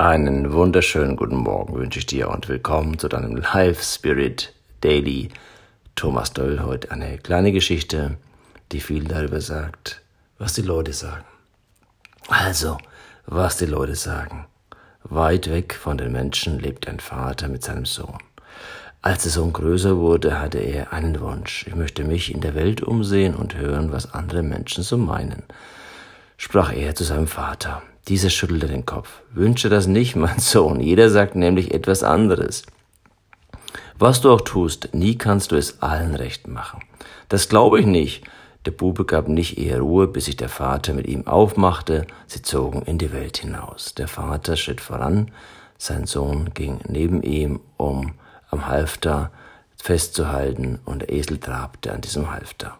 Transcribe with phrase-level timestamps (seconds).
[0.00, 5.28] Einen wunderschönen guten Morgen wünsche ich dir und willkommen zu deinem Life Spirit Daily.
[5.94, 8.16] Thomas Doll heute eine kleine Geschichte,
[8.72, 10.00] die viel darüber sagt,
[10.38, 11.26] was die Leute sagen.
[12.28, 12.78] Also,
[13.26, 14.46] was die Leute sagen.
[15.04, 18.16] Weit weg von den Menschen lebt ein Vater mit seinem Sohn.
[19.02, 21.66] Als der Sohn größer wurde, hatte er einen Wunsch.
[21.66, 25.42] Ich möchte mich in der Welt umsehen und hören, was andere Menschen so meinen,
[26.40, 27.82] sprach er zu seinem Vater.
[28.08, 29.20] Dieser schüttelte den Kopf.
[29.30, 30.80] Wünsche das nicht, mein Sohn.
[30.80, 32.62] Jeder sagt nämlich etwas anderes.
[33.98, 36.80] Was du auch tust, nie kannst du es allen recht machen.
[37.28, 38.24] Das glaube ich nicht.
[38.64, 42.06] Der Bube gab nicht eher Ruhe, bis sich der Vater mit ihm aufmachte.
[42.26, 43.94] Sie zogen in die Welt hinaus.
[43.94, 45.30] Der Vater schritt voran,
[45.76, 48.14] sein Sohn ging neben ihm, um
[48.50, 49.30] am Halfter
[49.76, 52.78] festzuhalten, und der Esel trabte an diesem Halfter.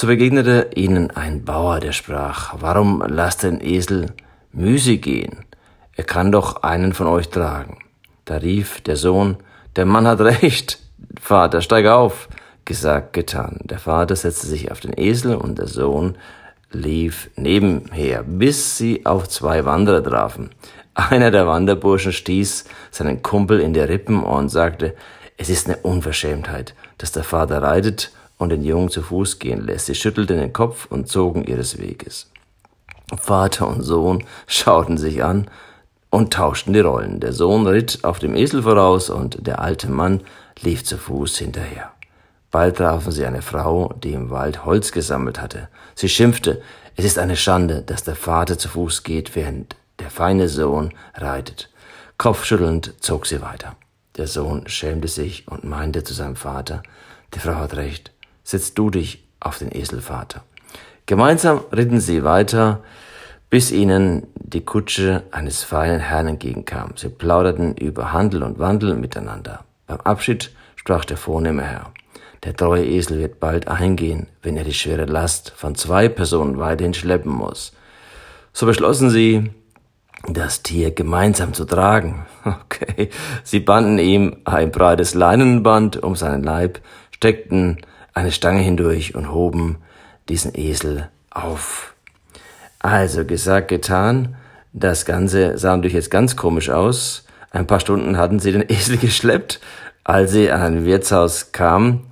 [0.00, 4.06] So begegnete ihnen ein Bauer, der sprach, warum lasst den Esel
[4.50, 5.44] Müse gehen?
[5.94, 7.80] Er kann doch einen von euch tragen.
[8.24, 9.36] Da rief der Sohn,
[9.76, 10.78] der Mann hat recht,
[11.20, 12.30] Vater, steig auf.
[12.64, 13.58] Gesagt, getan.
[13.64, 16.16] Der Vater setzte sich auf den Esel und der Sohn
[16.72, 20.48] lief nebenher, bis sie auf zwei Wanderer trafen.
[20.94, 24.94] Einer der Wanderburschen stieß seinen Kumpel in die Rippen und sagte,
[25.36, 29.86] es ist eine Unverschämtheit, dass der Vater reitet und den Jungen zu Fuß gehen lässt.
[29.86, 32.30] Sie schüttelten den Kopf und zogen ihres Weges.
[33.16, 35.48] Vater und Sohn schauten sich an
[36.08, 37.20] und tauschten die Rollen.
[37.20, 40.22] Der Sohn ritt auf dem Esel voraus und der alte Mann
[40.62, 41.92] lief zu Fuß hinterher.
[42.50, 45.68] Bald trafen sie eine Frau, die im Wald Holz gesammelt hatte.
[45.94, 46.62] Sie schimpfte,
[46.96, 51.68] es ist eine Schande, dass der Vater zu Fuß geht, während der feine Sohn reitet.
[52.16, 53.76] Kopfschüttelnd zog sie weiter.
[54.16, 56.82] Der Sohn schämte sich und meinte zu seinem Vater,
[57.34, 58.12] die Frau hat recht,
[58.50, 60.42] setz du dich auf den Eselvater.
[61.06, 62.82] Gemeinsam ritten sie weiter,
[63.48, 66.92] bis ihnen die Kutsche eines feinen Herrn entgegenkam.
[66.96, 69.64] Sie plauderten über Handel und Wandel miteinander.
[69.86, 71.92] Beim Abschied sprach der vornehme Herr.
[72.44, 76.94] Der treue Esel wird bald eingehen, wenn er die schwere Last von zwei Personen weiterhin
[76.94, 77.72] schleppen muss.
[78.52, 79.50] So beschlossen sie,
[80.26, 82.26] das Tier gemeinsam zu tragen.
[82.42, 83.10] Okay.
[83.44, 86.80] Sie banden ihm ein breites Leinenband um seinen Leib,
[87.10, 87.76] steckten
[88.14, 89.78] eine Stange hindurch und hoben
[90.28, 91.94] diesen Esel auf.
[92.78, 94.36] Also gesagt, getan.
[94.72, 97.24] Das Ganze sah natürlich jetzt ganz komisch aus.
[97.50, 99.60] Ein paar Stunden hatten sie den Esel geschleppt.
[100.04, 102.06] Als sie an ein Wirtshaus kamen,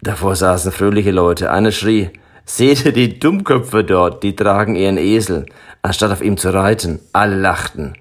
[0.00, 1.50] davor saßen fröhliche Leute.
[1.50, 2.10] Einer schrie,
[2.44, 5.46] seht ihr die Dummköpfe dort, die tragen ihren Esel,
[5.82, 7.00] anstatt auf ihm zu reiten.
[7.12, 7.94] Alle lachten.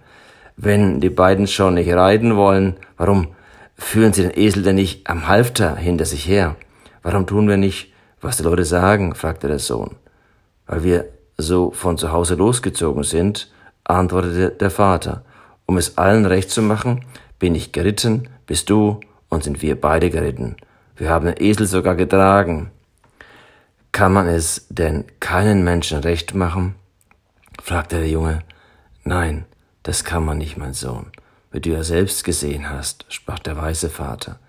[0.57, 3.35] Wenn die beiden schon nicht reiten wollen, warum
[3.77, 6.55] führen sie den Esel denn nicht am Halfter hinter sich her?
[7.05, 9.13] Warum tun wir nicht, was die Leute sagen?
[9.13, 9.95] fragte der Sohn.
[10.65, 11.05] Weil wir
[11.37, 13.51] so von zu Hause losgezogen sind,
[13.83, 15.23] antwortete der Vater.
[15.67, 17.05] Um es allen recht zu machen,
[17.37, 20.55] bin ich geritten, bist du und sind wir beide geritten.
[20.95, 22.71] Wir haben den Esel sogar getragen.
[23.91, 26.73] Kann man es denn keinen Menschen recht machen?
[27.61, 28.39] fragte der Junge.
[29.03, 29.45] Nein,
[29.83, 31.11] das kann man nicht, mein Sohn.
[31.51, 34.39] Wie du ja selbst gesehen hast, sprach der weise Vater.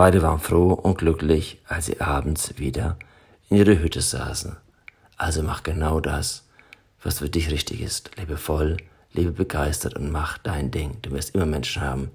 [0.00, 2.96] Beide waren froh und glücklich, als sie abends wieder
[3.50, 4.56] in ihre Hütte saßen.
[5.18, 6.44] Also mach genau das,
[7.02, 8.10] was für dich richtig ist.
[8.16, 8.78] Lebe voll,
[9.12, 10.96] lebe begeistert und mach dein Ding.
[11.02, 12.10] Du wirst immer Menschen haben,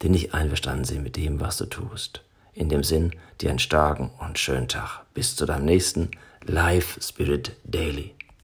[0.00, 2.22] die nicht einverstanden sind mit dem, was du tust.
[2.52, 5.00] In dem Sinn, dir einen starken und schönen Tag.
[5.12, 6.12] Bis zu deinem nächsten
[6.46, 8.14] Live Spirit Daily.